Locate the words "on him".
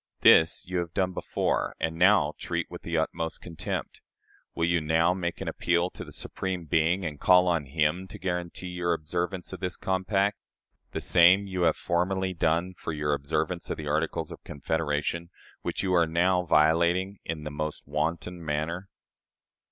7.47-8.07